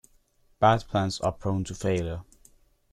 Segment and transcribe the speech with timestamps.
[0.57, 2.23] Bad plans are prone to failure.